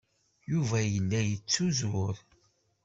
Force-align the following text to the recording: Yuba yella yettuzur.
Yuba 0.51 0.77
yella 0.93 1.19
yettuzur. 1.29 2.15